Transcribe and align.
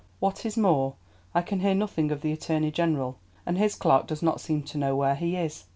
"What 0.19 0.47
is 0.47 0.57
more, 0.57 0.95
I 1.35 1.43
can 1.43 1.59
hear 1.59 1.75
nothing 1.75 2.09
of 2.09 2.21
the 2.21 2.31
Attorney 2.31 2.71
General, 2.71 3.17
and 3.45 3.59
his 3.59 3.75
clerk 3.75 4.07
does 4.07 4.23
not 4.23 4.41
seem 4.41 4.63
to 4.63 4.79
know 4.79 4.95
where 4.95 5.13
he 5.13 5.35
is. 5.35 5.65